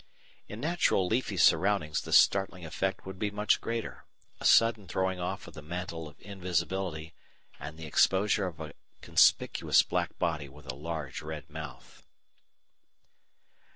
[0.47, 4.05] In natural leafy surroundings the startling effect would be much greater
[4.39, 7.13] a sudden throwing off of the mantle of invisibility
[7.59, 12.01] and the exposure of a conspicuous black body with a large red mouth.